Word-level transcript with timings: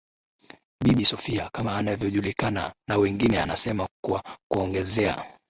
Bibi 0.83 1.05
Sophia 1.05 1.49
kama 1.53 1.75
anavyojulikana 1.77 2.73
na 2.89 2.97
wengine 2.97 3.41
anasema 3.41 3.87
kwa 4.05 4.23
kuongezea 4.51 5.37